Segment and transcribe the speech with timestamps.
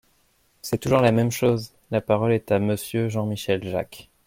[0.63, 1.73] C’est toujours la même chose!
[1.91, 4.09] La parole est à Monsieur Jean-Michel Jacques.